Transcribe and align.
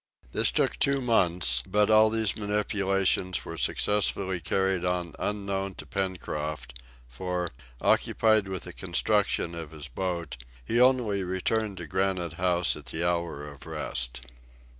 This 0.31 0.49
took 0.51 0.77
two 0.79 0.99
months; 0.99 1.61
but 1.69 1.91
all 1.91 2.09
these 2.09 2.35
manipulations 2.35 3.45
were 3.45 3.55
successfully 3.55 4.39
carried 4.41 4.83
on 4.83 5.13
unknown 5.19 5.75
to 5.75 5.85
Pencroft, 5.85 6.81
for, 7.07 7.49
occupied 7.79 8.47
with 8.47 8.63
the 8.63 8.73
construction 8.73 9.53
of 9.53 9.69
his 9.69 9.87
boat, 9.89 10.37
he 10.65 10.81
only 10.81 11.23
returned 11.23 11.77
to 11.77 11.85
Granite 11.85 12.33
House 12.41 12.75
at 12.75 12.85
the 12.87 13.07
hour 13.07 13.47
of 13.47 13.67
rest. 13.67 14.21